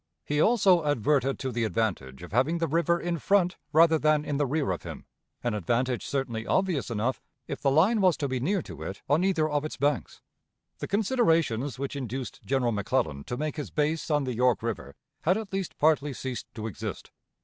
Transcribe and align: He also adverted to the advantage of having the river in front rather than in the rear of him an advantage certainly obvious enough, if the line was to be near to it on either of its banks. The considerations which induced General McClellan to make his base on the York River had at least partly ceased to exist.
He 0.25 0.41
also 0.41 0.83
adverted 0.83 1.37
to 1.37 1.51
the 1.51 1.63
advantage 1.63 2.23
of 2.23 2.31
having 2.31 2.57
the 2.57 2.67
river 2.67 2.99
in 2.99 3.19
front 3.19 3.57
rather 3.71 3.99
than 3.99 4.25
in 4.25 4.37
the 4.37 4.47
rear 4.47 4.71
of 4.71 4.81
him 4.81 5.05
an 5.43 5.53
advantage 5.53 6.07
certainly 6.07 6.47
obvious 6.47 6.89
enough, 6.89 7.21
if 7.47 7.61
the 7.61 7.69
line 7.69 8.01
was 8.01 8.17
to 8.17 8.27
be 8.27 8.39
near 8.39 8.63
to 8.63 8.81
it 8.81 9.03
on 9.07 9.23
either 9.23 9.47
of 9.47 9.63
its 9.63 9.77
banks. 9.77 10.23
The 10.79 10.87
considerations 10.87 11.77
which 11.77 11.95
induced 11.95 12.41
General 12.43 12.71
McClellan 12.71 13.25
to 13.25 13.37
make 13.37 13.57
his 13.57 13.69
base 13.69 14.09
on 14.09 14.23
the 14.23 14.33
York 14.33 14.63
River 14.63 14.95
had 15.21 15.37
at 15.37 15.53
least 15.53 15.77
partly 15.77 16.13
ceased 16.13 16.47
to 16.55 16.65
exist. 16.65 17.11